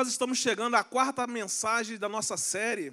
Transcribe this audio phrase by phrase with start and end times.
[0.00, 2.90] Nós estamos chegando à quarta mensagem da nossa série,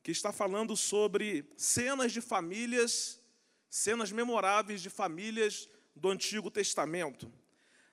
[0.00, 3.18] que está falando sobre cenas de famílias,
[3.68, 7.28] cenas memoráveis de famílias do Antigo Testamento.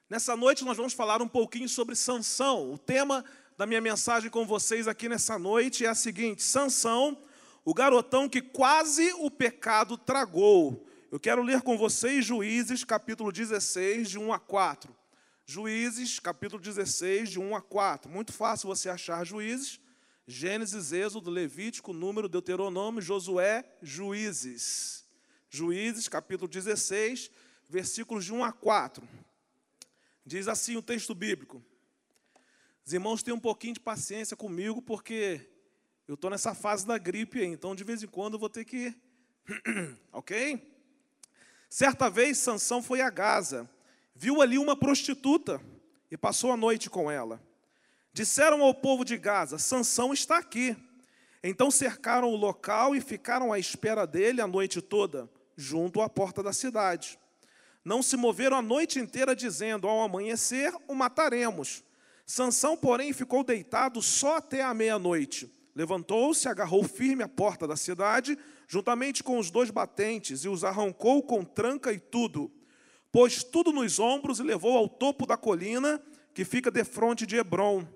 [0.08, 2.72] Nessa noite nós vamos falar um pouquinho sobre Sansão.
[2.72, 3.26] O tema
[3.58, 7.18] da minha mensagem com vocês aqui nessa noite é a seguinte: Sansão,
[7.64, 10.86] o garotão que quase o pecado tragou.
[11.12, 15.05] Eu quero ler com vocês Juízes, capítulo 16, de 1 a 4.
[15.48, 18.10] Juízes, capítulo 16, de 1 a 4.
[18.10, 19.80] Muito fácil você achar Juízes.
[20.28, 25.06] Gênesis, Êxodo, Levítico, Número, Deuteronômio, Josué, Juízes.
[25.48, 27.30] Juízes, capítulo 16,
[27.70, 29.08] versículos de 1 a 4.
[30.26, 31.64] Diz assim o texto bíblico.
[32.84, 35.48] Os irmãos têm um pouquinho de paciência comigo, porque
[36.08, 38.96] eu estou nessa fase da gripe então de vez em quando eu vou ter que.
[40.12, 40.76] ok?
[41.70, 43.70] Certa vez, Sansão foi a Gaza,
[44.16, 45.62] viu ali uma prostituta
[46.10, 47.42] e passou a noite com ela.
[48.14, 50.76] Disseram ao povo de Gaza: Sansão está aqui.
[51.44, 56.42] Então cercaram o local e ficaram à espera dele a noite toda, junto à porta
[56.42, 57.20] da cidade.
[57.84, 61.84] Não se moveram a noite inteira, dizendo: Ao amanhecer o mataremos.
[62.26, 65.54] Sansão, porém, ficou deitado só até a meia-noite.
[65.76, 71.22] Levantou-se, agarrou firme a porta da cidade, juntamente com os dois batentes, e os arrancou
[71.22, 72.52] com tranca e tudo.
[73.16, 77.88] Pôs tudo nos ombros e levou ao topo da colina que fica defronte de Hebron.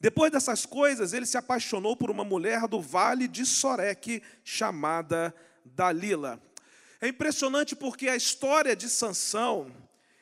[0.00, 5.34] Depois dessas coisas, ele se apaixonou por uma mulher do vale de Soreque, chamada
[5.66, 6.42] Dalila.
[6.98, 9.70] É impressionante porque a história de Sansão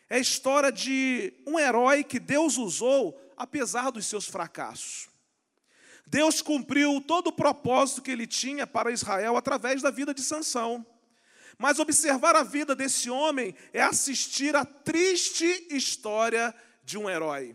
[0.09, 5.09] é a história de um herói que Deus usou apesar dos seus fracassos.
[6.05, 10.85] Deus cumpriu todo o propósito que ele tinha para Israel através da vida de Sansão.
[11.61, 17.55] Mas observar a vida desse homem é assistir a triste história de um herói.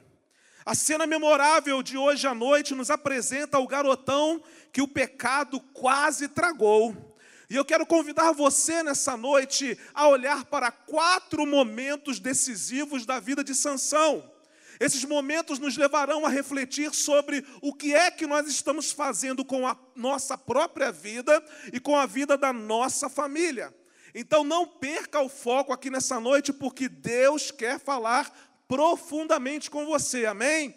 [0.63, 6.27] A cena memorável de hoje à noite nos apresenta o garotão que o pecado quase
[6.27, 7.17] tragou.
[7.49, 13.43] E eu quero convidar você nessa noite a olhar para quatro momentos decisivos da vida
[13.43, 14.31] de Sansão.
[14.79, 19.67] Esses momentos nos levarão a refletir sobre o que é que nós estamos fazendo com
[19.67, 21.43] a nossa própria vida
[21.73, 23.73] e com a vida da nossa família.
[24.17, 28.33] Então não perca o foco aqui nessa noite, porque Deus quer falar
[28.65, 30.73] profundamente com você, amém?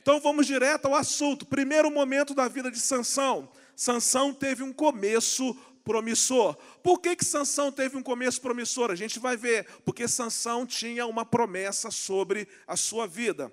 [0.00, 1.44] Então vamos direto ao assunto.
[1.44, 3.46] Primeiro momento da vida de Sansão.
[3.76, 5.54] Sansão teve um começo
[5.84, 6.56] promissor.
[6.82, 8.90] Por que que Sansão teve um começo promissor?
[8.90, 13.52] A gente vai ver, porque Sansão tinha uma promessa sobre a sua vida.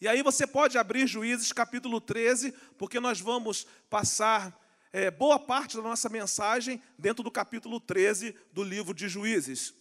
[0.00, 4.56] E aí você pode abrir Juízes capítulo 13, porque nós vamos passar
[4.92, 9.74] é, boa parte da nossa mensagem dentro do capítulo 13 do livro de Juízes.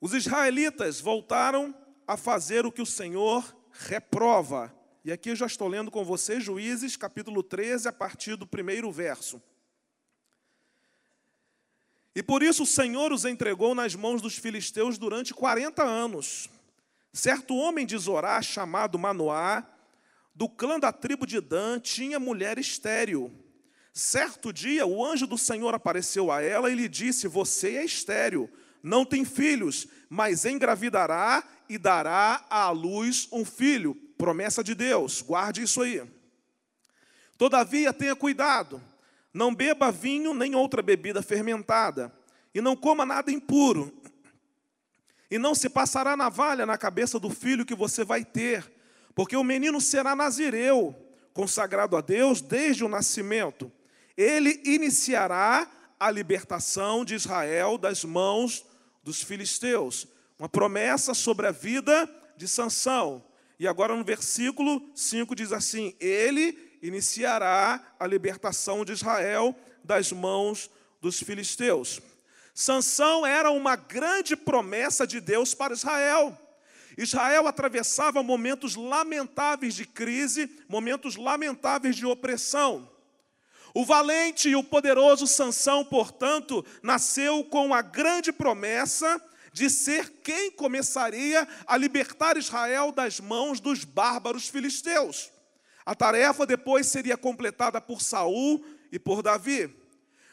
[0.00, 1.74] Os israelitas voltaram
[2.06, 4.74] a fazer o que o Senhor reprova.
[5.04, 8.90] E aqui eu já estou lendo com você Juízes, capítulo 13, a partir do primeiro
[8.90, 9.42] verso.
[12.14, 16.50] E por isso o Senhor os entregou nas mãos dos filisteus durante 40 anos.
[17.12, 19.66] Certo homem de Zorá, chamado Manoá,
[20.34, 23.32] do clã da tribo de Dan, tinha mulher estéril.
[23.92, 28.48] Certo dia, o anjo do Senhor apareceu a ela e lhe disse: Você é estéril,
[28.82, 35.62] não tem filhos, mas engravidará e dará à luz um filho Promessa de Deus, guarde
[35.62, 36.02] isso aí.
[37.38, 38.82] Todavia, tenha cuidado,
[39.32, 42.14] não beba vinho nem outra bebida fermentada,
[42.54, 43.90] e não coma nada impuro.
[45.30, 48.70] E não se passará navalha na cabeça do filho que você vai ter,
[49.20, 50.96] porque o menino será nazireu,
[51.34, 53.70] consagrado a Deus desde o nascimento.
[54.16, 55.70] Ele iniciará
[56.00, 58.64] a libertação de Israel das mãos
[59.02, 60.08] dos filisteus.
[60.38, 63.22] Uma promessa sobre a vida de Sansão.
[63.58, 70.70] E agora no versículo 5 diz assim: Ele iniciará a libertação de Israel das mãos
[70.98, 72.00] dos filisteus.
[72.54, 76.34] Sansão era uma grande promessa de Deus para Israel.
[77.02, 82.90] Israel atravessava momentos lamentáveis de crise, momentos lamentáveis de opressão.
[83.72, 89.18] O valente e o poderoso Sansão, portanto, nasceu com a grande promessa
[89.50, 95.30] de ser quem começaria a libertar Israel das mãos dos bárbaros filisteus.
[95.86, 98.62] A tarefa depois seria completada por Saul
[98.92, 99.74] e por Davi.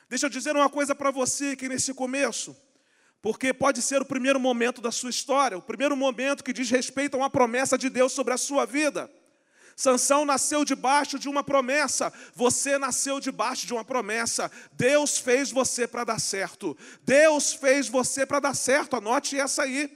[0.10, 2.54] Deixa eu dizer uma coisa para você aqui nesse começo,
[3.28, 7.16] porque pode ser o primeiro momento da sua história, o primeiro momento que diz respeito
[7.16, 9.12] a uma promessa de Deus sobre a sua vida.
[9.76, 14.50] Sansão nasceu debaixo de uma promessa, você nasceu debaixo de uma promessa.
[14.72, 16.78] Deus fez você para dar certo.
[17.04, 18.96] Deus fez você para dar certo.
[18.96, 19.92] Anote essa aí.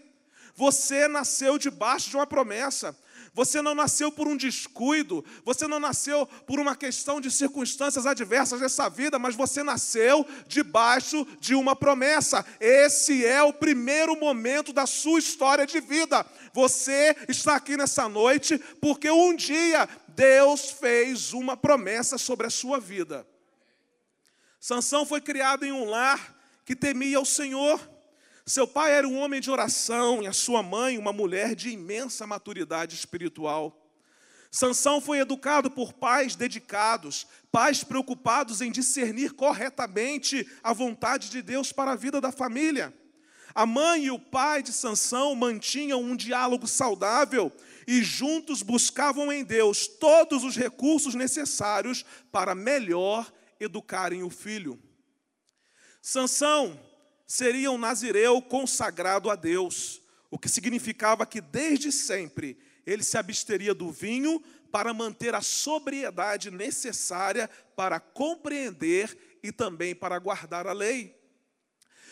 [0.54, 2.94] Você nasceu debaixo de uma promessa.
[3.34, 8.60] Você não nasceu por um descuido, você não nasceu por uma questão de circunstâncias adversas
[8.60, 12.46] dessa vida, mas você nasceu debaixo de uma promessa.
[12.60, 16.26] Esse é o primeiro momento da sua história de vida.
[16.54, 22.82] Você está aqui nessa noite porque um dia Deus fez uma promessa sobre a sua
[22.82, 23.26] vida.
[24.60, 27.80] Sansão foi criado em um lar que temia o Senhor.
[28.46, 32.26] Seu pai era um homem de oração e a sua mãe uma mulher de imensa
[32.26, 33.78] maturidade espiritual.
[34.52, 41.72] Sansão foi educado por pais dedicados, pais preocupados em discernir corretamente a vontade de Deus
[41.72, 42.94] para a vida da família.
[43.54, 47.52] A mãe e o pai de Sansão mantinham um diálogo saudável
[47.88, 54.82] e juntos buscavam em Deus todos os recursos necessários para melhor educarem o filho.
[56.02, 56.80] Sansão
[57.32, 63.74] seria um nazireu consagrado a Deus, o que significava que desde sempre ele se absteria
[63.74, 71.18] do vinho para manter a sobriedade necessária para compreender e também para guardar a lei.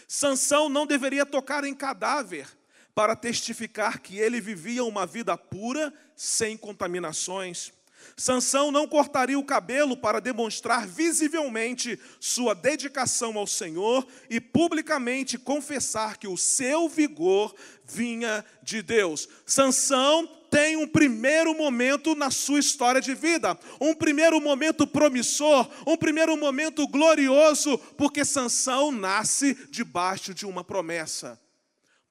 [0.08, 2.48] Sansão não deveria tocar em cadáver
[2.96, 7.74] para testificar que ele vivia uma vida pura, sem contaminações.
[8.16, 16.18] Sansão não cortaria o cabelo para demonstrar visivelmente sua dedicação ao Senhor e publicamente confessar
[16.18, 17.56] que o seu vigor
[17.86, 19.28] vinha de Deus.
[19.46, 25.96] Sansão tem um primeiro momento na sua história de vida, um primeiro momento promissor, um
[25.96, 31.40] primeiro momento glorioso, porque Sansão nasce debaixo de uma promessa.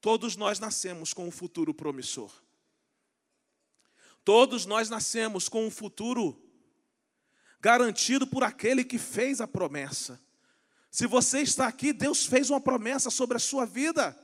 [0.00, 2.30] Todos nós nascemos com um futuro promissor.
[4.28, 6.38] Todos nós nascemos com um futuro
[7.62, 10.20] garantido por aquele que fez a promessa.
[10.90, 14.14] Se você está aqui, Deus fez uma promessa sobre a sua vida.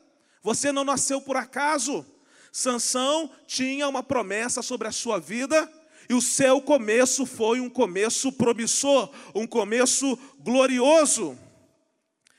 [0.43, 2.05] Você não nasceu por acaso.
[2.53, 5.73] Sansão tinha uma promessa sobre a sua vida
[6.07, 11.35] e o seu começo foi um começo promissor, um começo glorioso.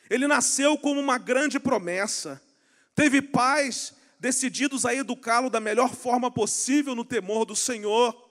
[0.07, 2.39] Ele nasceu com uma grande promessa.
[2.93, 3.91] Teve pais
[4.25, 8.27] decididos a educá-lo da melhor forma possível no temor do Senhor.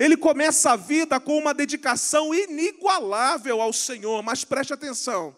[0.00, 5.36] Ele começa a vida com uma dedicação inigualável ao Senhor, mas preste atenção.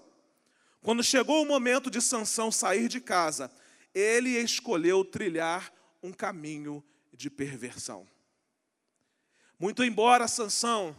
[0.81, 3.51] Quando chegou o momento de Sansão sair de casa,
[3.93, 8.07] ele escolheu trilhar um caminho de perversão.
[9.59, 10.97] Muito embora Sansão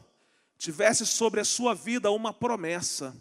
[0.58, 3.16] tivesse sobre a sua vida uma promessa,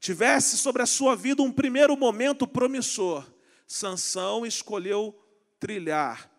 [0.00, 3.24] tivesse sobre a sua vida um primeiro momento promissor,
[3.68, 5.14] Sansão escolheu
[5.60, 6.30] trilhar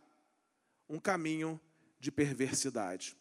[0.89, 1.61] um caminho
[1.99, 3.15] de perversidade.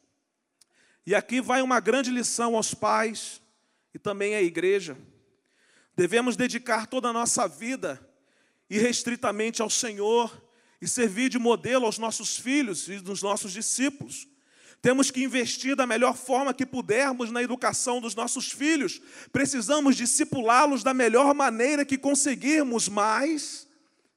[1.07, 3.43] E aqui vai uma grande lição aos pais
[3.93, 4.97] e também à igreja.
[5.95, 8.01] Devemos dedicar toda a nossa vida
[8.71, 10.43] irrestritamente ao Senhor
[10.81, 14.27] e servir de modelo aos nossos filhos e dos nossos discípulos.
[14.81, 19.03] Temos que investir da melhor forma que pudermos na educação dos nossos filhos.
[19.33, 23.68] Precisamos discipulá-los da melhor maneira que conseguirmos, mas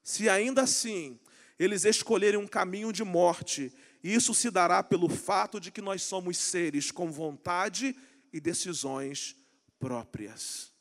[0.04, 1.20] se ainda assim
[1.58, 3.72] eles escolherem um caminho de morte,
[4.04, 7.96] isso se dará pelo fato de que nós somos seres com vontade
[8.34, 9.36] e decisões
[9.80, 10.72] próprias.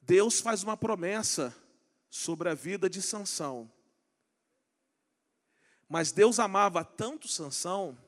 [0.00, 1.54] Deus faz uma promessa
[2.08, 3.70] sobre a vida de Sansão.
[5.88, 7.98] Mas Deus amava tanto Sansão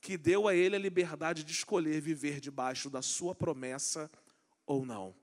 [0.00, 4.10] que deu a ele a liberdade de escolher viver debaixo da sua promessa
[4.66, 5.14] ou não.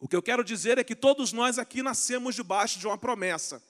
[0.00, 3.62] O que eu quero dizer é que todos nós aqui nascemos debaixo de uma promessa,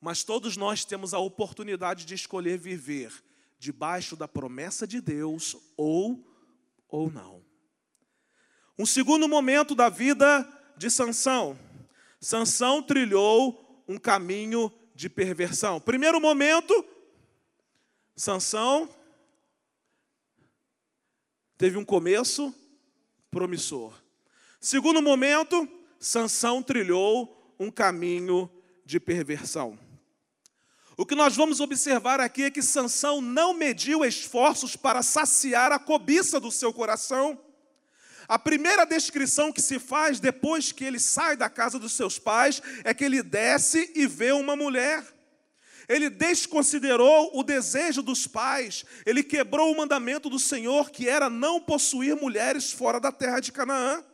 [0.00, 3.12] mas todos nós temos a oportunidade de escolher viver
[3.58, 6.24] debaixo da promessa de Deus ou
[6.88, 7.44] ou não.
[8.78, 11.58] Um segundo momento da vida de Sansão.
[12.20, 15.80] Sansão trilhou um caminho de perversão.
[15.80, 16.84] Primeiro momento,
[18.16, 18.88] Sansão
[21.58, 22.54] teve um começo
[23.30, 23.92] promissor.
[24.60, 25.68] Segundo momento,
[26.00, 28.50] Sansão trilhou um caminho
[28.84, 29.78] de perversão.
[30.96, 35.78] O que nós vamos observar aqui é que Sansão não mediu esforços para saciar a
[35.78, 37.38] cobiça do seu coração.
[38.26, 42.60] A primeira descrição que se faz depois que ele sai da casa dos seus pais
[42.82, 45.04] é que ele desce e vê uma mulher.
[45.88, 51.60] Ele desconsiderou o desejo dos pais, ele quebrou o mandamento do Senhor, que era não
[51.60, 54.04] possuir mulheres fora da terra de Canaã.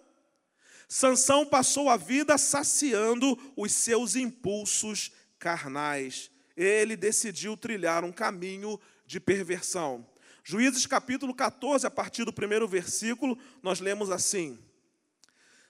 [0.89, 6.31] Sansão passou a vida saciando os seus impulsos carnais.
[6.57, 10.07] Ele decidiu trilhar um caminho de perversão.
[10.43, 14.59] Juízes capítulo 14, a partir do primeiro versículo, nós lemos assim: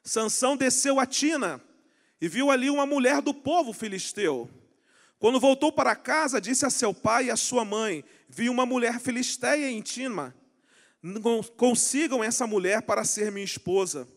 [0.02, 1.62] Sansão desceu a Tina
[2.21, 4.50] e viu ali uma mulher do povo filisteu.
[5.18, 9.00] Quando voltou para casa, disse a seu pai e a sua mãe: Vi uma mulher
[9.00, 10.35] filisteia em Tima.
[11.56, 14.09] Consigam essa mulher para ser minha esposa.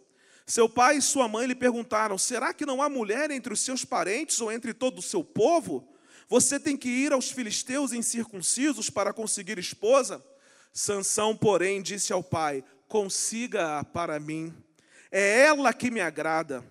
[0.48, 3.84] Seu pai e sua mãe lhe perguntaram: Será que não há mulher entre os seus
[3.84, 5.86] parentes ou entre todo o seu povo?
[6.30, 10.24] Você tem que ir aos filisteus incircuncisos para conseguir esposa?
[10.72, 14.54] Sansão, porém, disse ao pai: Consiga-a para mim.
[15.12, 16.64] É ela que me agrada.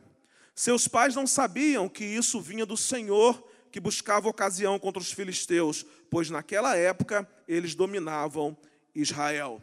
[0.54, 5.85] Seus pais não sabiam que isso vinha do Senhor, que buscava ocasião contra os filisteus,
[6.11, 8.56] pois naquela época eles dominavam
[8.95, 9.62] Israel.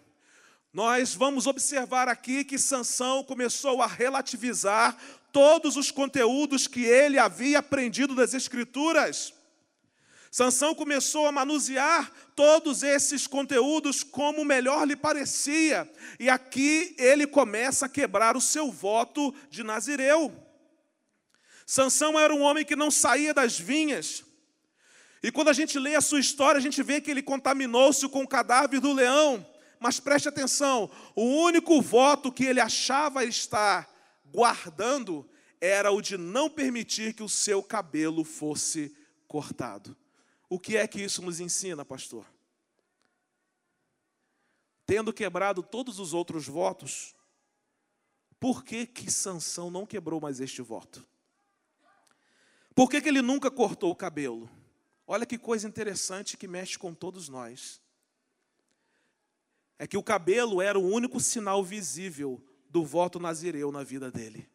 [0.73, 4.97] Nós vamos observar aqui que Sansão começou a relativizar
[5.31, 9.31] todos os conteúdos que ele havia aprendido das escrituras.
[10.31, 15.87] Sansão começou a manusear todos esses conteúdos como melhor lhe parecia,
[16.19, 20.33] e aqui ele começa a quebrar o seu voto de Nazireu.
[21.67, 24.23] Sansão era um homem que não saía das vinhas.
[25.21, 28.23] E quando a gente lê a sua história, a gente vê que ele contaminou-se com
[28.23, 29.52] o cadáver do leão.
[29.83, 33.93] Mas preste atenção, o único voto que ele achava estar
[34.27, 38.95] guardando era o de não permitir que o seu cabelo fosse
[39.27, 39.93] cortado.
[40.47, 42.25] O que é que isso nos ensina, pastor?
[44.85, 47.13] Tendo quebrado todos os outros votos,
[48.39, 51.05] por que que Sansão não quebrou mais este voto?
[52.73, 54.49] Por que, que ele nunca cortou o cabelo?
[55.05, 57.82] Olha que coisa interessante que mexe com todos nós.
[59.77, 64.49] É que o cabelo era o único sinal visível do voto nazireu na vida dele.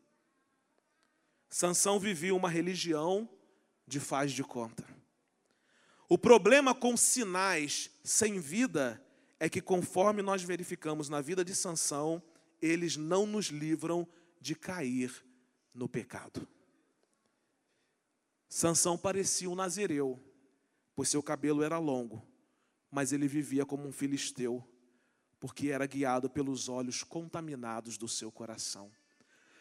[1.48, 3.28] Sansão vivia uma religião
[3.86, 4.84] de faz de conta.
[6.08, 9.02] O problema com sinais sem vida
[9.38, 12.22] é que, conforme nós verificamos na vida de Sansão,
[12.60, 14.06] eles não nos livram
[14.40, 15.24] de cair
[15.74, 16.46] no pecado.
[18.48, 20.18] Sansão parecia um nazireu,
[20.94, 22.26] pois seu cabelo era longo,
[22.90, 24.66] mas ele vivia como um filisteu,
[25.40, 28.90] porque era guiado pelos olhos contaminados do seu coração.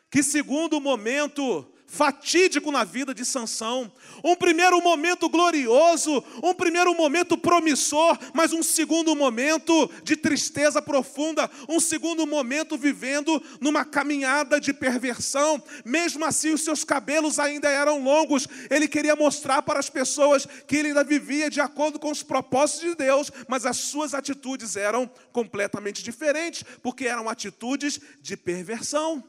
[0.09, 3.89] Que segundo momento fatídico na vida de Sansão,
[4.21, 11.49] um primeiro momento glorioso, um primeiro momento promissor, mas um segundo momento de tristeza profunda,
[11.67, 15.63] um segundo momento vivendo numa caminhada de perversão.
[15.85, 18.47] Mesmo assim, os seus cabelos ainda eram longos.
[18.69, 22.89] Ele queria mostrar para as pessoas que ele ainda vivia de acordo com os propósitos
[22.89, 29.23] de Deus, mas as suas atitudes eram completamente diferentes, porque eram atitudes de perversão.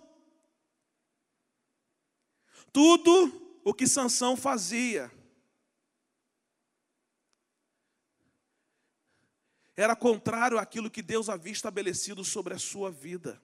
[2.73, 5.11] Tudo o que Sansão fazia
[9.77, 13.41] era contrário àquilo que Deus havia estabelecido sobre a sua vida.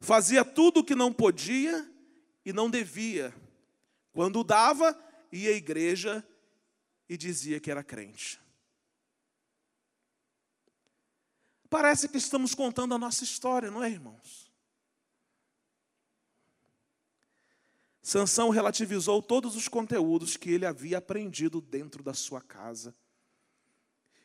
[0.00, 1.88] Fazia tudo o que não podia
[2.44, 3.32] e não devia.
[4.12, 4.98] Quando dava,
[5.30, 6.26] ia à igreja
[7.08, 8.40] e dizia que era crente.
[11.70, 14.41] Parece que estamos contando a nossa história, não é, irmãos?
[18.02, 22.94] Sansão relativizou todos os conteúdos que ele havia aprendido dentro da sua casa.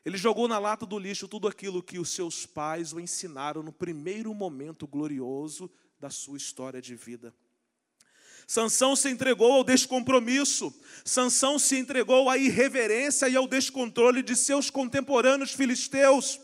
[0.04, 3.72] Ele jogou na lata do lixo tudo aquilo que os seus pais o ensinaram no
[3.72, 5.70] primeiro momento glorioso
[6.00, 7.36] da sua história de vida.
[8.48, 10.74] Sansão se entregou ao descompromisso.
[11.04, 16.40] Sansão se entregou à irreverência e ao descontrole de seus contemporâneos filisteus.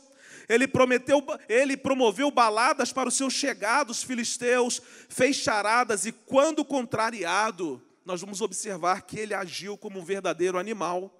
[0.49, 7.81] Ele, prometeu, ele promoveu baladas para os seus chegados filisteus, fez charadas e, quando contrariado,
[8.05, 11.11] nós vamos observar que ele agiu como um verdadeiro animal.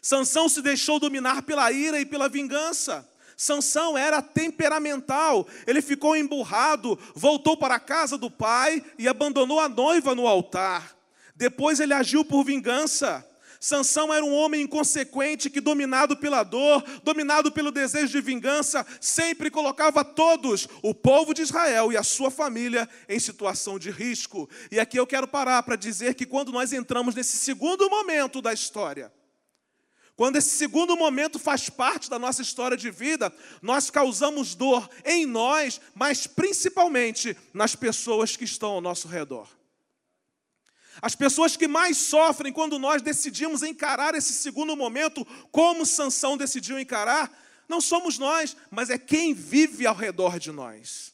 [0.00, 3.08] Sansão se deixou dominar pela ira e pela vingança.
[3.36, 9.68] Sansão era temperamental, ele ficou emburrado, voltou para a casa do pai e abandonou a
[9.68, 10.96] noiva no altar.
[11.34, 13.26] Depois ele agiu por vingança.
[13.62, 19.52] Sansão era um homem inconsequente que, dominado pela dor, dominado pelo desejo de vingança, sempre
[19.52, 24.50] colocava todos, o povo de Israel e a sua família, em situação de risco.
[24.68, 28.52] E aqui eu quero parar para dizer que quando nós entramos nesse segundo momento da
[28.52, 29.12] história,
[30.16, 35.24] quando esse segundo momento faz parte da nossa história de vida, nós causamos dor em
[35.24, 39.61] nós, mas principalmente nas pessoas que estão ao nosso redor.
[41.00, 46.78] As pessoas que mais sofrem quando nós decidimos encarar esse segundo momento, como Sansão decidiu
[46.78, 47.32] encarar,
[47.68, 51.12] não somos nós, mas é quem vive ao redor de nós.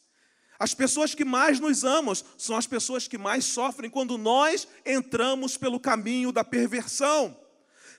[0.58, 5.56] As pessoas que mais nos amam são as pessoas que mais sofrem quando nós entramos
[5.56, 7.36] pelo caminho da perversão.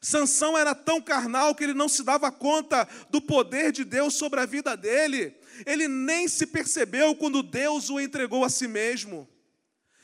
[0.01, 4.41] Sansão era tão carnal que ele não se dava conta do poder de Deus sobre
[4.41, 5.35] a vida dele.
[5.65, 9.27] Ele nem se percebeu quando Deus o entregou a si mesmo.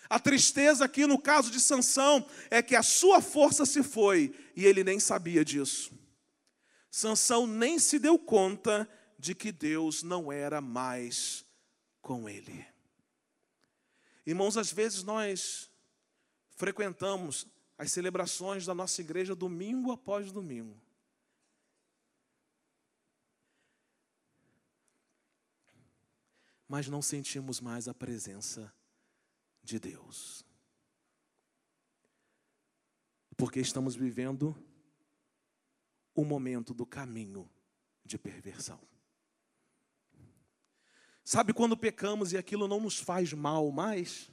[0.09, 4.65] A tristeza aqui no caso de Sansão é que a sua força se foi e
[4.65, 5.93] ele nem sabia disso.
[6.91, 11.45] Sansão nem se deu conta de que Deus não era mais
[12.01, 12.65] com ele.
[14.25, 15.69] Irmãos, às vezes nós
[16.55, 17.47] frequentamos
[17.77, 20.79] as celebrações da nossa igreja domingo após domingo.
[26.67, 28.74] Mas não sentimos mais a presença
[29.65, 30.45] de Deus.
[33.36, 34.55] Porque estamos vivendo
[36.13, 37.50] o momento do caminho
[38.05, 38.79] de perversão.
[41.24, 44.31] Sabe quando pecamos e aquilo não nos faz mal mais?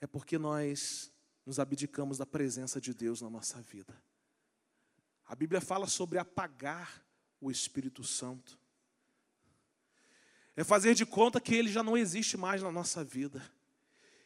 [0.00, 1.10] É porque nós
[1.44, 4.00] nos abdicamos da presença de Deus na nossa vida.
[5.24, 7.04] A Bíblia fala sobre apagar
[7.40, 8.61] o Espírito Santo.
[10.56, 13.42] É fazer de conta que ele já não existe mais na nossa vida.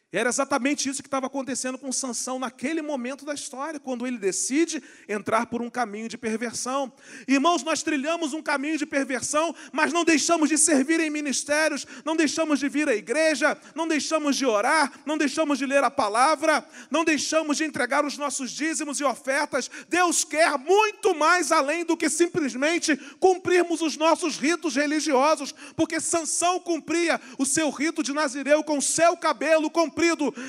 [0.09, 4.81] Era exatamente isso que estava acontecendo com Sansão naquele momento da história, quando ele decide
[5.07, 6.93] entrar por um caminho de perversão.
[7.27, 12.15] Irmãos, nós trilhamos um caminho de perversão, mas não deixamos de servir em ministérios, não
[12.15, 16.65] deixamos de vir à igreja, não deixamos de orar, não deixamos de ler a palavra,
[16.89, 19.69] não deixamos de entregar os nossos dízimos e ofertas.
[19.89, 26.61] Deus quer muito mais além do que simplesmente cumprirmos os nossos ritos religiosos, porque Sansão
[26.61, 29.96] cumpria o seu rito de Nazireu com o seu cabelo com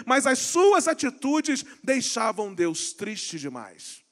[0.07, 4.05] mas as suas atitudes deixavam Deus triste demais.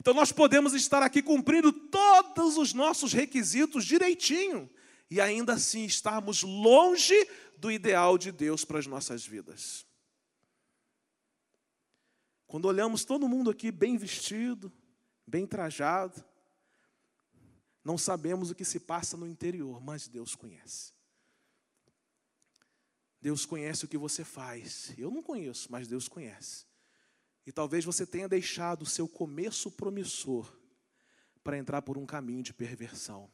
[0.00, 4.70] Então nós podemos estar aqui cumprindo todos os nossos requisitos direitinho
[5.10, 9.86] e ainda assim estarmos longe do ideal de Deus para as nossas vidas.
[12.46, 14.72] Quando olhamos todo mundo aqui bem vestido,
[15.26, 16.24] bem trajado,
[17.84, 20.92] não sabemos o que se passa no interior, mas Deus conhece.
[23.20, 24.92] Deus conhece o que você faz.
[24.96, 26.64] Eu não conheço, mas Deus conhece.
[27.46, 30.50] E talvez você tenha deixado o seu começo promissor
[31.42, 33.30] para entrar por um caminho de perversão.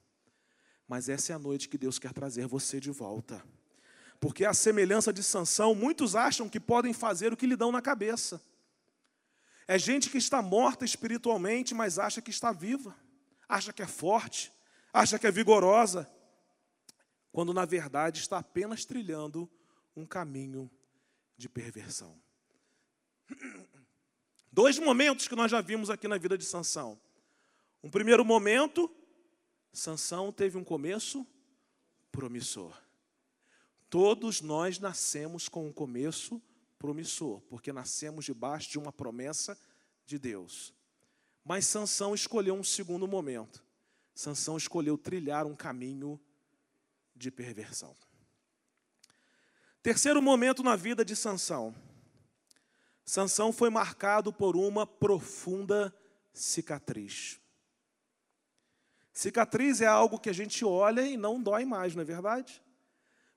[0.88, 3.44] Mas essa é a noite que Deus quer trazer você de volta.
[4.20, 7.82] Porque a semelhança de Sansão, muitos acham que podem fazer o que lhe dão na
[7.82, 8.40] cabeça.
[9.68, 12.96] É gente que está morta espiritualmente, mas acha que está viva,
[13.48, 14.52] acha que é forte,
[14.92, 16.08] acha que é vigorosa,
[17.32, 19.50] quando na verdade está apenas trilhando
[19.96, 20.70] um caminho
[21.36, 22.20] de perversão.
[24.52, 27.00] Dois momentos que nós já vimos aqui na vida de Sansão.
[27.82, 28.94] Um primeiro momento,
[29.72, 31.26] Sansão teve um começo
[32.12, 32.76] promissor.
[33.88, 36.42] Todos nós nascemos com um começo
[36.78, 39.58] promissor, porque nascemos debaixo de uma promessa
[40.04, 40.74] de Deus.
[41.44, 43.64] Mas Sansão escolheu um segundo momento.
[44.14, 46.20] Sansão escolheu trilhar um caminho
[47.14, 47.94] de perversão.
[49.86, 51.72] Terceiro momento na vida de Sansão.
[53.04, 55.94] Sansão foi marcado por uma profunda
[56.32, 57.40] cicatriz.
[59.12, 62.60] Cicatriz é algo que a gente olha e não dói mais, não é verdade?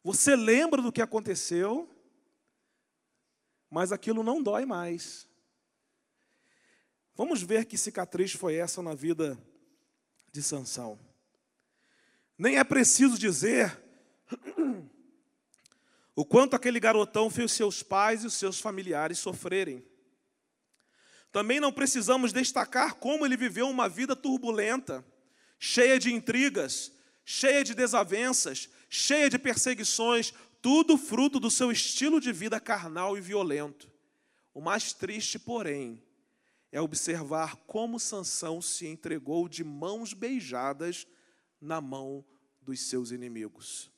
[0.03, 1.87] Você lembra do que aconteceu,
[3.69, 5.29] mas aquilo não dói mais.
[7.13, 9.37] Vamos ver que cicatriz foi essa na vida
[10.31, 10.97] de Sansão.
[12.35, 13.88] Nem é preciso dizer
[16.19, 19.81] o quanto aquele garotão fez seus pais e os seus familiares sofrerem.
[21.31, 25.01] Também não precisamos destacar como ele viveu uma vida turbulenta,
[25.57, 26.91] cheia de intrigas,
[27.23, 33.21] cheia de desavenças, cheia de perseguições, tudo fruto do seu estilo de vida carnal e
[33.21, 33.89] violento.
[34.53, 36.03] O mais triste, porém,
[36.69, 41.07] é observar como Sansão se entregou de mãos beijadas
[41.61, 42.25] na mão
[42.61, 43.89] dos seus inimigos.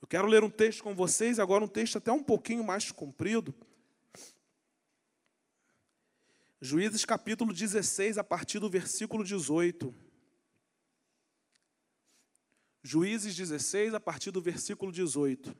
[0.00, 3.54] Eu quero ler um texto com vocês, agora um texto até um pouquinho mais comprido.
[6.60, 9.94] Juízes capítulo 16, a partir do versículo 18.
[12.82, 15.54] Juízes 16, a partir do versículo 18.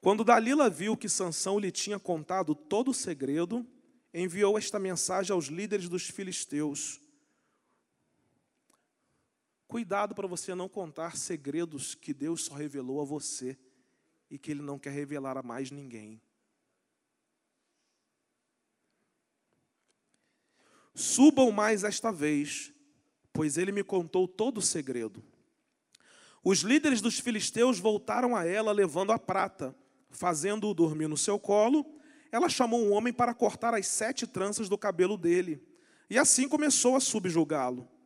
[0.00, 3.66] Quando Dalila viu que Sansão lhe tinha contado todo o segredo,
[4.14, 7.00] enviou esta mensagem aos líderes dos filisteus.
[9.68, 13.54] Cuidado para você não contar segredos que Deus só revelou a você
[14.30, 16.22] e que Ele não quer revelar a mais ninguém.
[20.94, 22.72] Subam mais esta vez,
[23.30, 25.22] pois ele me contou todo o segredo.
[26.42, 29.76] Os líderes dos filisteus voltaram a ela levando a prata,
[30.10, 31.84] fazendo-o dormir no seu colo.
[32.32, 35.62] Ela chamou um homem para cortar as sete tranças do cabelo dele,
[36.08, 37.97] e assim começou a subjugá-lo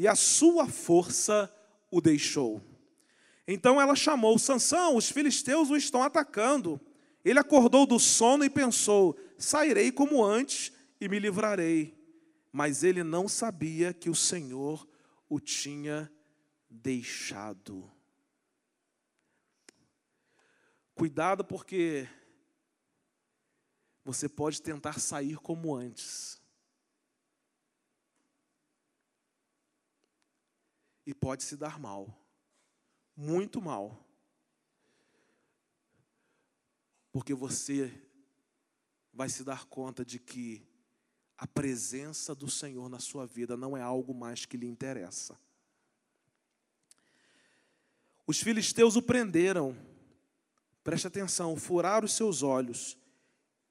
[0.00, 1.54] e a sua força
[1.90, 2.62] o deixou.
[3.46, 6.80] Então ela chamou Sansão, os filisteus o estão atacando.
[7.22, 11.94] Ele acordou do sono e pensou: sairei como antes e me livrarei.
[12.50, 14.88] Mas ele não sabia que o Senhor
[15.28, 16.10] o tinha
[16.70, 17.92] deixado.
[20.94, 22.08] Cuidado, porque
[24.02, 26.39] você pode tentar sair como antes.
[31.06, 32.16] E pode se dar mal.
[33.16, 34.06] Muito mal.
[37.12, 37.92] Porque você
[39.12, 40.66] vai se dar conta de que
[41.36, 45.38] a presença do Senhor na sua vida não é algo mais que lhe interessa.
[48.26, 49.76] Os filisteus o prenderam,
[50.84, 52.96] preste atenção, furaram os seus olhos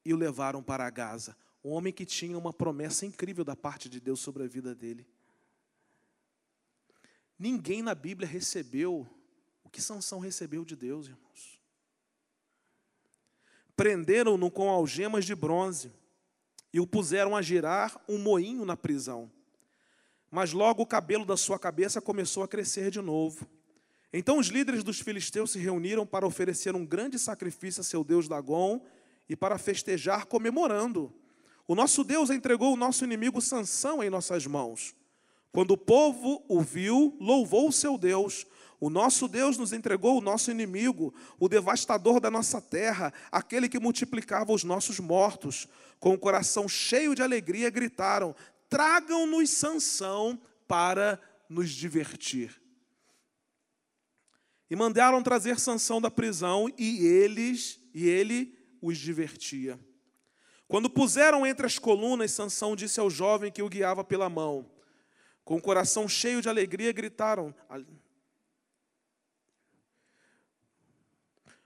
[0.04, 1.38] e o levaram para Gaza.
[1.64, 5.08] Um homem que tinha uma promessa incrível da parte de Deus sobre a vida dele.
[7.40, 9.08] Ninguém na Bíblia recebeu
[9.64, 11.62] o que Sansão recebeu de Deus, irmãos.
[13.78, 15.90] Prenderam-no com algemas de bronze
[16.74, 19.32] e o puseram a girar um moinho na prisão.
[20.30, 23.48] Mas logo o cabelo da sua cabeça começou a crescer de novo.
[24.12, 28.28] Então os líderes dos filisteus se reuniram para oferecer um grande sacrifício a seu deus
[28.28, 28.86] Dagon
[29.30, 31.14] e para festejar comemorando.
[31.66, 34.96] O nosso Deus entregou o nosso inimigo Sansão em nossas mãos.
[35.52, 38.46] Quando o povo o viu, louvou o seu Deus.
[38.80, 43.80] O nosso Deus nos entregou o nosso inimigo, o devastador da nossa terra, aquele que
[43.80, 45.68] multiplicava os nossos mortos.
[46.00, 48.34] Com o coração cheio de alegria, gritaram:
[48.70, 52.62] Tragam-nos Sansão para nos divertir.
[54.70, 59.80] E mandaram trazer Sansão da prisão, e eles, e ele os divertia.
[60.68, 64.70] Quando puseram entre as colunas, Sansão disse ao jovem que o guiava pela mão.
[65.50, 67.52] Com o coração cheio de alegria, gritaram: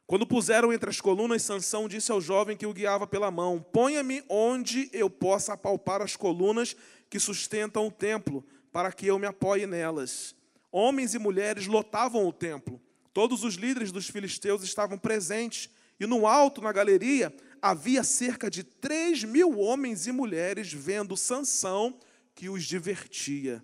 [0.08, 4.24] Quando puseram entre as colunas, Sansão disse ao jovem que o guiava pela mão: Ponha-me
[4.30, 6.78] onde eu possa apalpar as colunas
[7.10, 8.42] que sustentam o templo,
[8.72, 10.34] para que eu me apoie nelas.
[10.72, 12.82] Homens e mulheres lotavam o templo.
[13.12, 15.70] Todos os líderes dos filisteus estavam presentes,
[16.00, 22.00] e no alto, na galeria, havia cerca de três mil homens e mulheres vendo Sansão
[22.34, 23.62] que os divertia.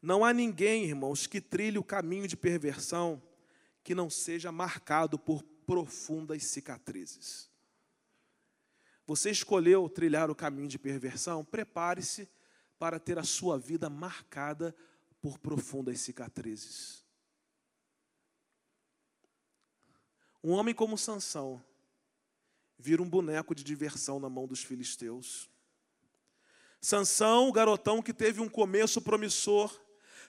[0.00, 3.22] Não há ninguém, irmãos, que trilhe o caminho de perversão
[3.82, 7.50] que não seja marcado por profundas cicatrizes.
[9.06, 11.44] Você escolheu trilhar o caminho de perversão?
[11.44, 12.28] Prepare-se
[12.78, 14.74] para ter a sua vida marcada
[15.20, 17.04] por profundas cicatrizes.
[20.42, 21.64] Um homem como Sansão
[22.78, 25.50] vira um boneco de diversão na mão dos filisteus.
[26.80, 29.80] Sansão, o garotão que teve um começo promissor,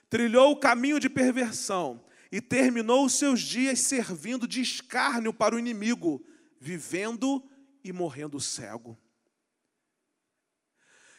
[0.08, 5.58] trilhou o caminho de perversão, e terminou os seus dias servindo de escárnio para o
[5.58, 6.24] inimigo,
[6.60, 7.42] vivendo
[7.82, 8.98] e morrendo cego.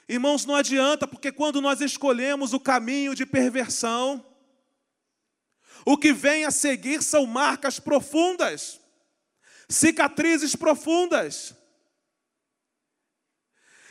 [0.07, 4.25] Irmãos, não adianta, porque quando nós escolhemos o caminho de perversão,
[5.85, 8.79] o que vem a seguir são marcas profundas,
[9.67, 11.55] cicatrizes profundas.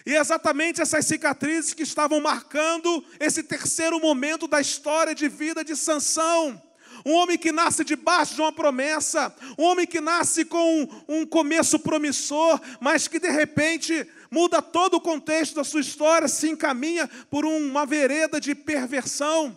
[0.09, 5.63] E é exatamente essas cicatrizes que estavam marcando esse terceiro momento da história de vida
[5.63, 6.63] de Sansão.
[7.05, 11.27] Um homem que nasce debaixo de uma promessa, um homem que nasce com um, um
[11.27, 17.07] começo promissor, mas que de repente muda todo o contexto da sua história, se encaminha
[17.29, 19.55] por uma vereda de perversão,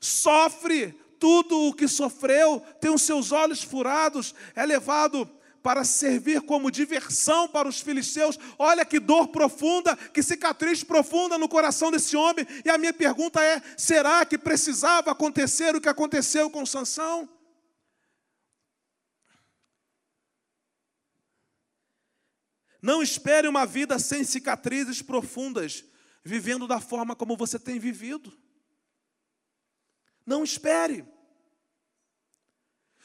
[0.00, 5.30] sofre tudo o que sofreu, tem os seus olhos furados, é levado
[5.62, 8.38] para servir como diversão para os filisteus.
[8.58, 12.46] Olha que dor profunda, que cicatriz profunda no coração desse homem.
[12.64, 17.28] E a minha pergunta é: será que precisava acontecer o que aconteceu com Sansão?
[22.82, 25.84] Não espere uma vida sem cicatrizes profundas,
[26.24, 28.36] vivendo da forma como você tem vivido.
[30.26, 31.11] Não espere.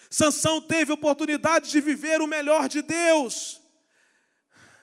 [0.09, 3.61] Sansão teve oportunidade de viver o melhor de Deus,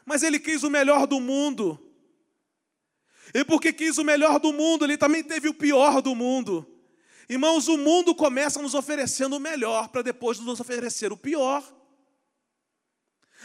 [0.04, 1.80] mas ele quis o melhor do mundo.
[3.32, 6.66] E porque quis o melhor do mundo, ele também teve o pior do mundo.
[7.28, 11.64] Irmãos, o mundo começa nos oferecendo o melhor para depois nos oferecer o pior.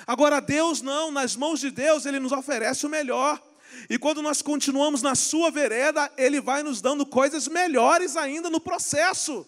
[0.06, 3.42] Agora, Deus não, nas mãos de Deus, Ele nos oferece o melhor.
[3.90, 8.60] E quando nós continuamos na Sua vereda, Ele vai nos dando coisas melhores ainda no
[8.60, 9.48] processo.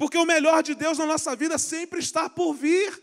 [0.00, 3.02] Porque o melhor de Deus na nossa vida sempre está por vir.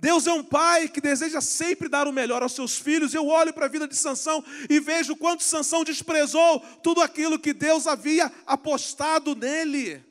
[0.00, 3.12] Deus é um pai que deseja sempre dar o melhor aos seus filhos.
[3.12, 7.52] Eu olho para a vida de Sansão e vejo quanto Sansão desprezou tudo aquilo que
[7.52, 10.02] Deus havia apostado nele.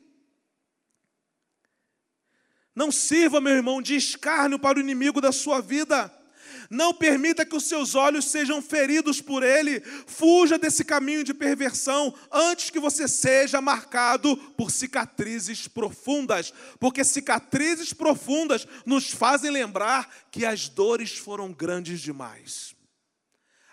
[2.72, 6.08] Não sirva, meu irmão, de escárnio para o inimigo da sua vida.
[6.70, 9.80] Não permita que os seus olhos sejam feridos por ele.
[10.06, 17.92] Fuja desse caminho de perversão antes que você seja marcado por cicatrizes profundas, porque cicatrizes
[17.92, 22.74] profundas nos fazem lembrar que as dores foram grandes demais.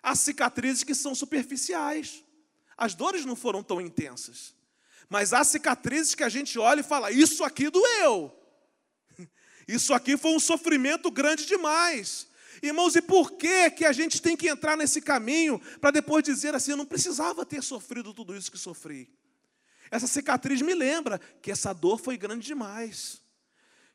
[0.01, 2.23] Há cicatrizes que são superficiais.
[2.77, 4.53] As dores não foram tão intensas.
[5.09, 8.33] Mas há cicatrizes que a gente olha e fala: Isso aqui doeu.
[9.67, 12.27] Isso aqui foi um sofrimento grande demais.
[12.63, 16.55] Irmãos, e por que, que a gente tem que entrar nesse caminho para depois dizer
[16.55, 19.13] assim: eu não precisava ter sofrido tudo isso que sofri?
[19.91, 23.21] Essa cicatriz me lembra que essa dor foi grande demais.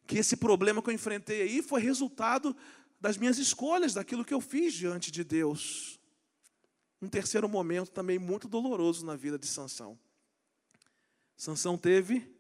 [0.07, 2.55] Que esse problema que eu enfrentei aí foi resultado
[3.01, 5.99] das minhas escolhas, daquilo que eu fiz diante de Deus.
[7.01, 9.99] Um terceiro momento também muito doloroso na vida de Sansão.
[11.39, 12.31] Sansão teve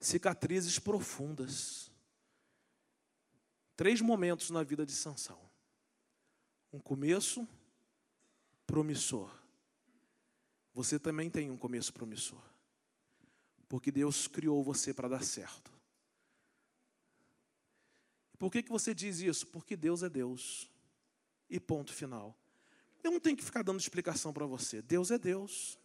[0.00, 1.85] cicatrizes profundas.
[3.76, 5.38] Três momentos na vida de Sansão.
[6.72, 7.46] Um começo
[8.66, 9.30] promissor.
[10.72, 12.42] Você também tem um começo promissor.
[13.68, 15.70] Porque Deus criou você para dar certo.
[18.38, 19.46] Por que, que você diz isso?
[19.46, 20.70] Porque Deus é Deus.
[21.48, 22.36] E ponto final.
[23.02, 24.82] Eu não tenho que ficar dando explicação para você.
[24.82, 25.78] Deus é Deus.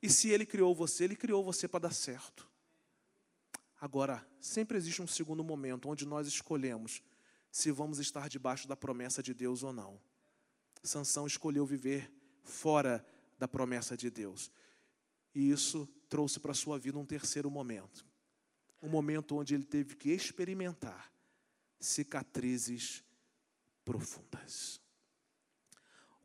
[0.00, 2.47] E se Ele criou você, Ele criou você para dar certo.
[3.80, 7.02] Agora, sempre existe um segundo momento onde nós escolhemos
[7.50, 10.00] se vamos estar debaixo da promessa de Deus ou não.
[10.82, 12.12] Sansão escolheu viver
[12.42, 13.04] fora
[13.38, 14.50] da promessa de Deus.
[15.34, 18.04] E isso trouxe para a sua vida um terceiro momento.
[18.82, 21.12] Um momento onde ele teve que experimentar
[21.78, 23.04] cicatrizes
[23.84, 24.80] profundas.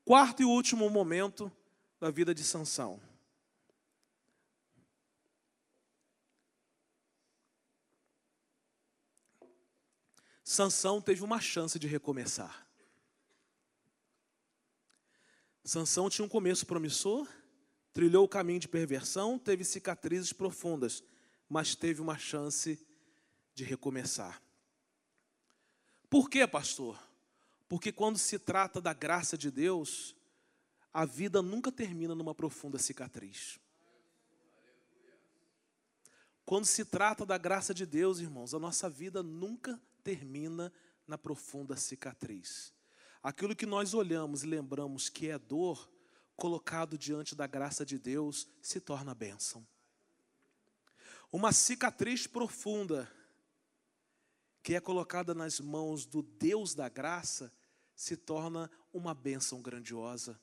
[0.04, 1.52] Quarto e último momento
[2.00, 3.00] da vida de Sansão.
[10.54, 12.68] Sansão teve uma chance de recomeçar.
[15.66, 17.28] Sansão tinha um começo promissor,
[17.92, 21.04] trilhou o caminho de perversão, teve cicatrizes profundas,
[21.50, 22.80] mas teve uma chance
[23.56, 24.44] de recomeçar.
[26.08, 27.02] Por quê, pastor?
[27.68, 30.16] Porque quando se trata da graça de Deus,
[30.94, 33.58] a vida nunca termina numa profunda cicatriz.
[36.46, 40.72] Quando se trata da graça de Deus, irmãos, a nossa vida nunca termina
[41.08, 42.74] na profunda cicatriz.
[43.22, 45.90] Aquilo que nós olhamos e lembramos que é dor,
[46.36, 49.66] colocado diante da graça de Deus, se torna bênção.
[51.32, 53.10] Uma cicatriz profunda,
[54.62, 57.52] que é colocada nas mãos do Deus da graça,
[57.96, 60.40] se torna uma bênção grandiosa.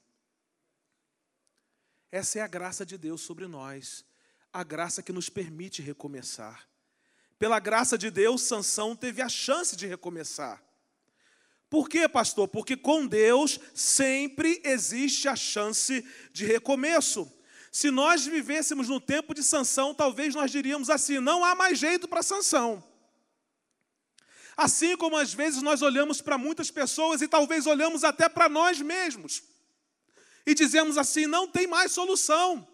[2.11, 4.05] Essa é a graça de Deus sobre nós,
[4.53, 6.70] a graça que nos permite recomeçar.
[7.41, 10.63] Pela graça de Deus, Sansão teve a chance de recomeçar.
[11.71, 12.47] Por quê, pastor?
[12.47, 17.33] Porque com Deus sempre existe a chance de recomeço.
[17.73, 22.07] Se nós vivêssemos no tempo de Sansão, talvez nós diríamos assim: não há mais jeito
[22.07, 22.85] para Sansão.
[24.55, 28.83] Assim como às vezes nós olhamos para muitas pessoas e talvez olhamos até para nós
[28.83, 29.43] mesmos
[30.45, 32.69] e dizemos assim: não tem mais solução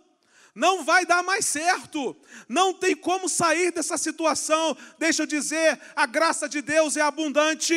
[0.56, 2.16] não vai dar mais certo,
[2.48, 4.74] não tem como sair dessa situação.
[4.98, 7.74] Deixa eu dizer, a graça de Deus é abundante,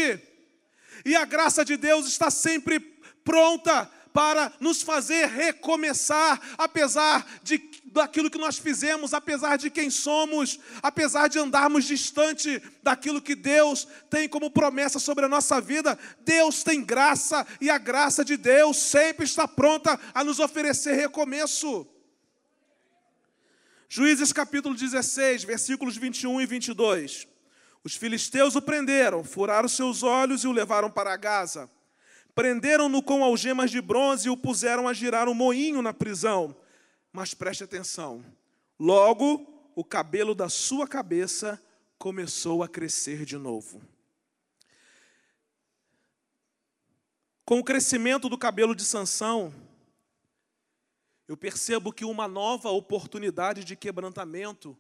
[1.06, 2.80] e a graça de Deus está sempre
[3.24, 10.60] pronta para nos fazer recomeçar, apesar de daquilo que nós fizemos, apesar de quem somos,
[10.82, 16.64] apesar de andarmos distante daquilo que Deus tem como promessa sobre a nossa vida, Deus
[16.64, 21.88] tem graça e a graça de Deus sempre está pronta a nos oferecer recomeço.
[23.92, 27.28] Juízes capítulo 16, versículos 21 e 22.
[27.84, 31.68] Os filisteus o prenderam, furaram seus olhos e o levaram para Gaza.
[32.36, 36.56] Prenderam-no com algemas de bronze e o puseram a girar um moinho na prisão.
[37.12, 38.24] Mas preste atenção:
[38.80, 41.60] logo o cabelo da sua cabeça
[41.98, 43.82] começou a crescer de novo.
[47.44, 49.52] Com o crescimento do cabelo de Sansão,
[51.30, 54.76] eu percebo que uma nova oportunidade de quebrantamento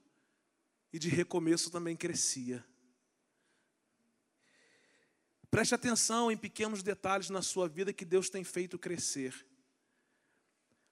[0.92, 2.66] e de recomeço também crescia.
[5.52, 9.46] Preste atenção em pequenos detalhes na sua vida que Deus tem feito crescer.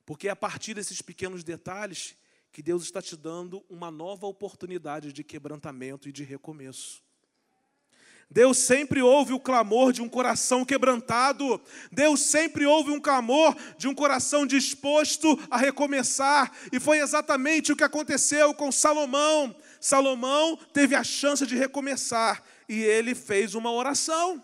[0.06, 2.16] Porque é a partir desses pequenos detalhes
[2.52, 7.04] que Deus está te dando uma nova oportunidade de quebrantamento e de recomeço.
[8.30, 11.62] Deus sempre ouve o clamor de um coração quebrantado.
[11.92, 16.52] Deus sempre ouve um clamor de um coração disposto a recomeçar.
[16.72, 19.56] E foi exatamente o que aconteceu com Salomão.
[19.80, 24.44] Salomão teve a chance de recomeçar e ele fez uma oração.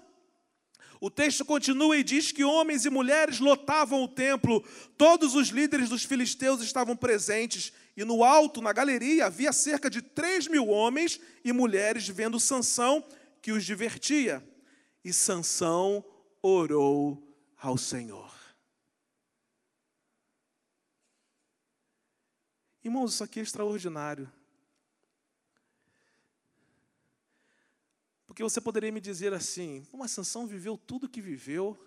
[1.02, 4.64] O texto continua e diz que homens e mulheres lotavam o templo,
[4.98, 10.02] todos os líderes dos filisteus estavam presentes, e no alto, na galeria, havia cerca de
[10.02, 13.04] três mil homens e mulheres vendo Sansão
[13.44, 14.42] que os divertia.
[15.04, 16.04] E Sansão
[16.42, 17.22] orou
[17.58, 18.34] ao Senhor.
[22.82, 24.32] Irmãos, isso aqui é extraordinário.
[28.26, 31.78] Porque você poderia me dizer assim: mas Sansão viveu tudo o que viveu,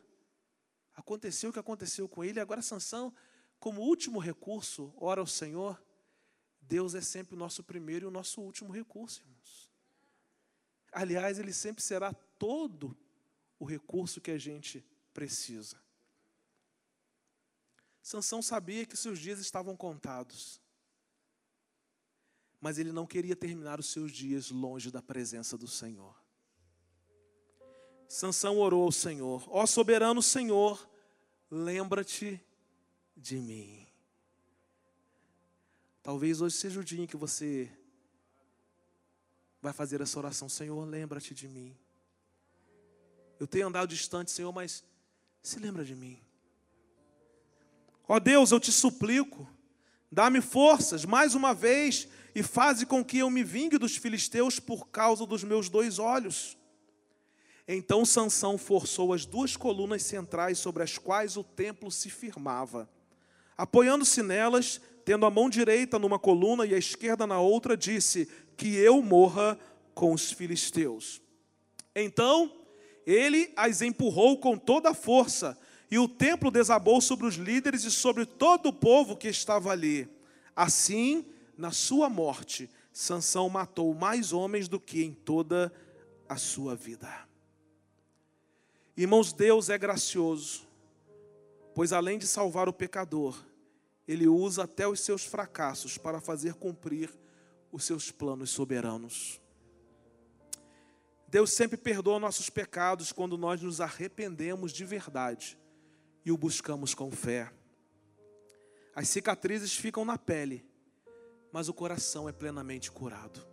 [0.94, 3.14] aconteceu o que aconteceu com ele, agora Sansão,
[3.58, 5.82] como último recurso, ora ao Senhor.
[6.60, 9.75] Deus é sempre o nosso primeiro e o nosso último recurso, irmãos.
[10.92, 12.96] Aliás, ele sempre será todo
[13.58, 15.76] o recurso que a gente precisa.
[18.02, 20.60] Sansão sabia que seus dias estavam contados.
[22.60, 26.14] Mas ele não queria terminar os seus dias longe da presença do Senhor.
[28.08, 30.88] Sansão orou ao Senhor: Ó soberano Senhor,
[31.50, 32.40] lembra-te
[33.16, 33.86] de mim.
[36.02, 37.70] Talvez hoje seja o dia em que você
[39.66, 41.76] vai fazer essa oração: Senhor, lembra-te de mim.
[43.38, 44.84] Eu tenho andado distante, Senhor, mas
[45.42, 46.20] se lembra de mim.
[48.08, 49.48] Ó Deus, eu te suplico,
[50.10, 54.88] dá-me forças mais uma vez e faze com que eu me vingue dos filisteus por
[54.88, 56.56] causa dos meus dois olhos.
[57.66, 62.88] Então Sansão forçou as duas colunas centrais sobre as quais o templo se firmava.
[63.58, 68.76] Apoiando-se nelas, tendo a mão direita numa coluna e a esquerda na outra, disse: que
[68.76, 69.58] eu morra
[69.94, 71.20] com os filisteus.
[71.94, 72.52] Então
[73.06, 75.56] ele as empurrou com toda a força,
[75.88, 80.08] e o templo desabou sobre os líderes e sobre todo o povo que estava ali.
[80.54, 81.24] Assim,
[81.56, 85.72] na sua morte, Sansão matou mais homens do que em toda
[86.28, 87.08] a sua vida.
[88.96, 90.62] Irmãos, Deus é gracioso,
[91.72, 93.38] pois além de salvar o pecador,
[94.08, 97.10] ele usa até os seus fracassos para fazer cumprir
[97.76, 99.38] os seus planos soberanos.
[101.28, 105.58] Deus sempre perdoa nossos pecados quando nós nos arrependemos de verdade
[106.24, 107.52] e o buscamos com fé.
[108.94, 110.64] As cicatrizes ficam na pele,
[111.52, 113.46] mas o coração é plenamente curado.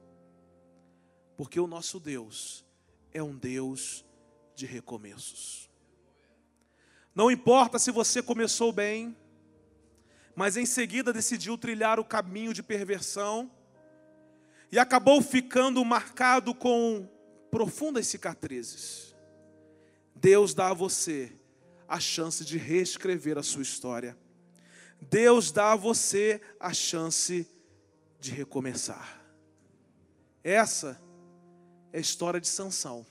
[1.36, 2.64] Porque o nosso Deus
[3.12, 4.06] é um Deus
[4.56, 5.70] de recomeços.
[7.14, 9.18] Não importa se você começou bem,
[10.34, 13.52] mas em seguida decidiu trilhar o caminho de perversão,
[14.74, 17.08] e acabou ficando marcado com
[17.52, 19.16] profundas cicatrizes.
[20.16, 21.32] Deus dá a você
[21.88, 24.18] a chance de reescrever a sua história.
[25.00, 27.48] Deus dá a você a chance
[28.20, 29.22] de recomeçar.
[30.44, 31.00] Essa
[31.92, 33.06] é a história de Sansão,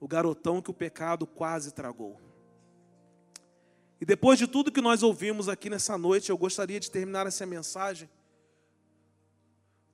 [0.00, 2.18] o garotão que o pecado quase tragou.
[4.00, 7.44] E depois de tudo que nós ouvimos aqui nessa noite, eu gostaria de terminar essa
[7.44, 8.08] mensagem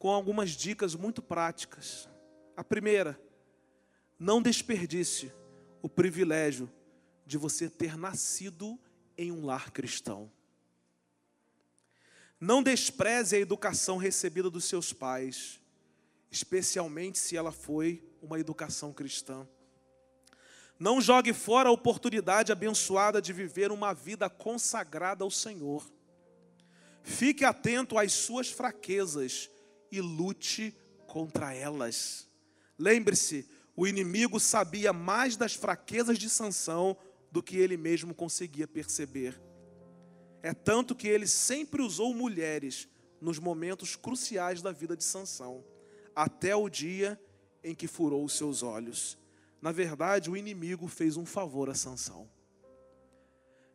[0.01, 2.09] com algumas dicas muito práticas.
[2.57, 3.21] A primeira,
[4.19, 5.31] não desperdice
[5.83, 6.73] o privilégio
[7.27, 8.81] de você ter nascido
[9.17, 10.33] em um lar cristão.
[12.41, 15.61] Não despreze a educação recebida dos seus pais,
[16.31, 19.47] especialmente se ela foi uma educação cristã.
[20.79, 25.93] Não jogue fora a oportunidade abençoada de viver uma vida consagrada ao Senhor.
[27.03, 29.51] Fique atento às suas fraquezas
[29.91, 30.75] e lute
[31.07, 32.29] contra elas.
[32.79, 36.97] Lembre-se, o inimigo sabia mais das fraquezas de Sansão
[37.31, 39.41] do que ele mesmo conseguia perceber.
[40.43, 42.89] É tanto que ele sempre usou mulheres
[43.21, 45.65] nos momentos cruciais da vida de Sansão,
[46.15, 47.21] até o dia
[47.63, 49.19] em que furou os seus olhos.
[49.61, 52.31] Na verdade, o inimigo fez um favor a Sansão.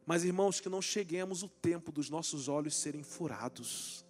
[0.05, 4.04] Mas irmãos, que não cheguemos o tempo dos nossos olhos serem furados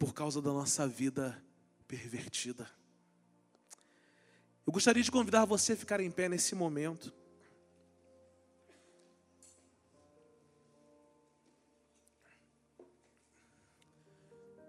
[0.00, 1.38] por causa da nossa vida
[1.86, 2.66] pervertida.
[4.66, 7.12] Eu gostaria de convidar você a ficar em pé nesse momento.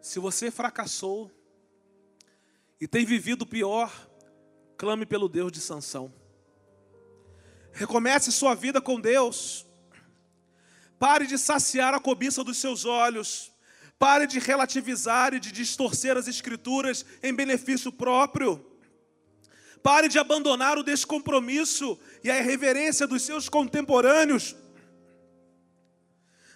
[0.02, 1.32] Se você fracassou
[2.78, 3.90] e tem vivido pior,
[4.76, 6.14] clame pelo Deus de Sansão.
[7.72, 9.66] Recomece sua vida com Deus.
[11.00, 13.51] Pare de saciar a cobiça dos seus olhos.
[14.02, 18.66] Pare de relativizar e de distorcer as escrituras em benefício próprio.
[19.84, 24.56] Pare de abandonar o descompromisso e a irreverência dos seus contemporâneos.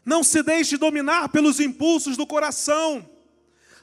[0.03, 3.07] Não se deixe dominar pelos impulsos do coração.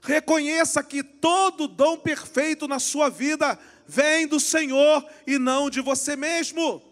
[0.03, 3.57] Reconheça que todo dom perfeito na sua vida
[3.87, 6.83] vem do Senhor e não de você mesmo.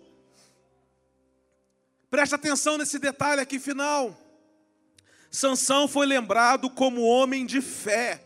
[2.09, 4.17] Preste atenção nesse detalhe aqui final.
[5.31, 8.25] Sansão foi lembrado como homem de fé,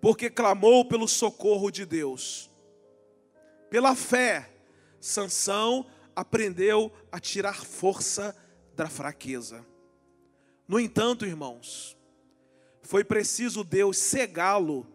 [0.00, 2.50] porque clamou pelo socorro de Deus.
[3.70, 4.50] Pela fé,
[5.00, 8.36] Sansão aprendeu a tirar força
[8.76, 9.64] da fraqueza.
[10.68, 11.96] No entanto, irmãos,
[12.82, 14.86] foi preciso Deus cegá-lo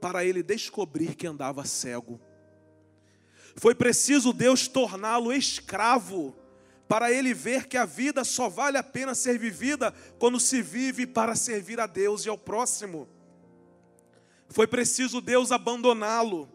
[0.00, 2.20] para ele descobrir que andava cego.
[3.56, 6.36] Foi preciso Deus torná-lo escravo
[6.92, 11.06] para ele ver que a vida só vale a pena ser vivida quando se vive
[11.06, 13.08] para servir a Deus e ao próximo.
[14.50, 16.46] Foi preciso Deus abandoná-lo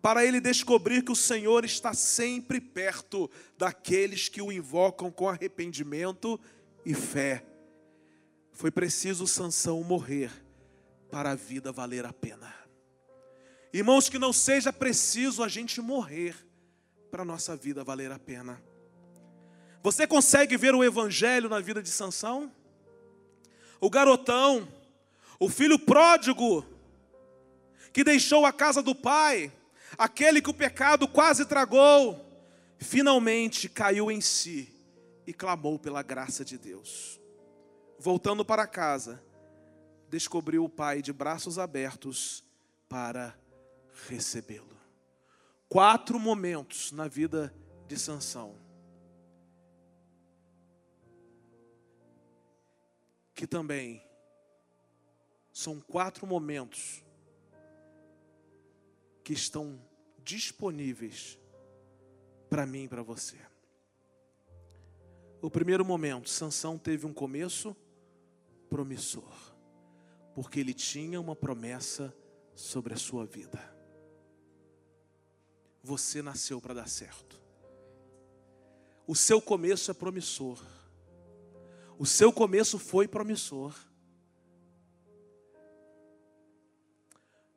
[0.00, 6.40] para ele descobrir que o Senhor está sempre perto daqueles que o invocam com arrependimento
[6.86, 7.44] e fé.
[8.50, 10.32] Foi preciso Sansão morrer
[11.10, 12.50] para a vida valer a pena.
[13.74, 16.34] Irmãos, que não seja preciso a gente morrer
[17.10, 18.71] para a nossa vida valer a pena.
[19.82, 22.52] Você consegue ver o evangelho na vida de Sansão?
[23.80, 24.68] O garotão,
[25.40, 26.64] o filho pródigo,
[27.92, 29.52] que deixou a casa do pai,
[29.98, 32.24] aquele que o pecado quase tragou,
[32.78, 34.72] finalmente caiu em si
[35.26, 37.20] e clamou pela graça de Deus.
[37.98, 39.20] Voltando para casa,
[40.08, 42.44] descobriu o pai de braços abertos
[42.88, 43.36] para
[44.06, 44.76] recebê-lo.
[45.68, 47.52] Quatro momentos na vida
[47.88, 48.61] de Sansão
[53.42, 54.00] que também
[55.52, 57.02] são quatro momentos
[59.24, 59.84] que estão
[60.22, 61.40] disponíveis
[62.48, 63.36] para mim e para você.
[65.40, 67.74] O primeiro momento, Sansão teve um começo
[68.70, 69.34] promissor,
[70.36, 72.16] porque ele tinha uma promessa
[72.54, 73.58] sobre a sua vida.
[75.82, 77.42] Você nasceu para dar certo.
[79.04, 80.64] O seu começo é promissor.
[82.02, 83.72] O seu começo foi promissor.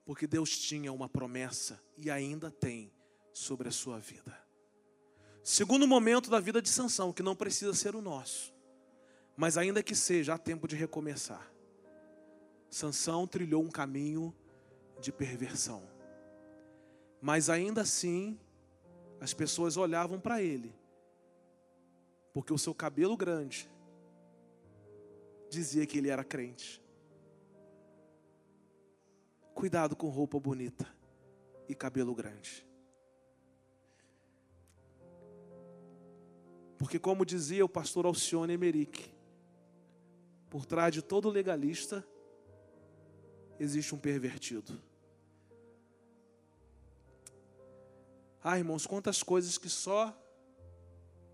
[0.06, 2.94] Porque Deus tinha uma promessa e ainda tem
[3.34, 4.40] sobre a sua vida.
[5.44, 8.54] Segundo momento da vida de Sansão, que não precisa ser o nosso,
[9.36, 11.52] mas ainda que seja, há tempo de recomeçar.
[12.70, 14.32] Sansão trilhou um caminho
[15.02, 15.90] de perversão.
[17.20, 18.40] Mas ainda assim,
[19.20, 20.72] as pessoas olhavam para ele,
[22.32, 23.74] porque o seu cabelo grande
[25.56, 26.82] dizia que ele era crente.
[29.54, 30.86] Cuidado com roupa bonita
[31.68, 32.66] e cabelo grande.
[36.78, 39.10] Porque, como dizia o pastor Alcione Emerick,
[40.50, 42.06] por trás de todo legalista
[43.58, 44.78] existe um pervertido.
[48.44, 50.16] Ah, irmãos, quantas coisas que só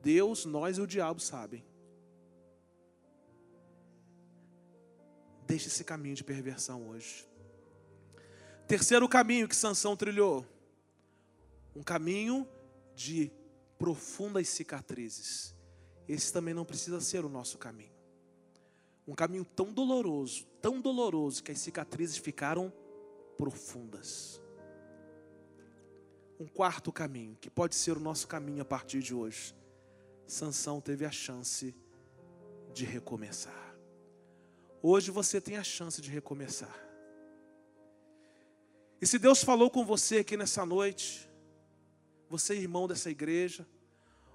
[0.02, 1.71] Deus, nós e o diabo sabem.
[5.52, 7.28] Deixe esse caminho de perversão hoje.
[8.70, 10.46] Terceiro caminho que Sansão trilhou,
[11.76, 12.48] um caminho
[12.96, 13.30] de
[13.78, 15.54] profundas cicatrizes.
[16.08, 17.92] Esse também não precisa ser o nosso caminho.
[19.06, 22.72] Um caminho tão doloroso, tão doloroso que as cicatrizes ficaram
[23.38, 24.42] profundas.
[26.40, 29.54] Um quarto caminho, que pode ser o nosso caminho a partir de hoje.
[30.26, 31.76] Sansão teve a chance
[32.74, 33.71] de recomeçar.
[34.84, 36.76] Hoje você tem a chance de recomeçar.
[39.00, 41.30] E se Deus falou com você aqui nessa noite,
[42.30, 43.68] você é irmão dessa igreja,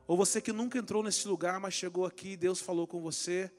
[0.06, 3.50] ou você que nunca entrou nesse lugar, mas chegou aqui e Deus falou com você,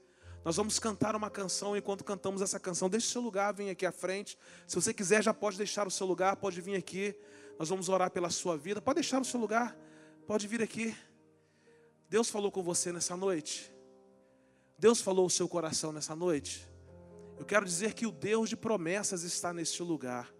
[0.44, 1.76] nós vamos cantar uma canção.
[1.76, 4.38] Enquanto cantamos essa canção, deixe seu lugar, vem aqui à frente.
[4.66, 7.14] Se você quiser, já pode deixar o seu lugar, pode vir aqui.
[7.58, 8.80] Nós vamos orar pela sua vida.
[8.80, 9.76] Pode deixar o seu lugar,
[10.26, 10.96] pode vir aqui.
[12.08, 13.70] Deus falou com você nessa noite.
[14.78, 16.66] Deus falou o seu coração nessa noite.
[17.38, 20.32] Eu quero dizer que o Deus de promessas está neste lugar.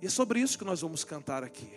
[0.00, 1.70] E é sobre isso que nós vamos cantar aqui.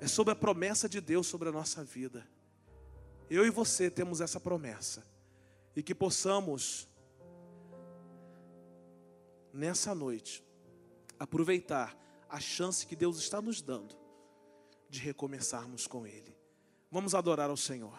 [0.00, 2.26] É sobre a promessa de Deus sobre a nossa vida.
[3.28, 5.04] Eu e você temos essa promessa.
[5.74, 6.88] E que possamos,
[9.52, 10.44] nessa noite,
[11.18, 11.96] aproveitar
[12.28, 13.96] a chance que Deus está nos dando
[14.88, 16.36] de recomeçarmos com Ele.
[16.90, 17.98] Vamos adorar ao Senhor.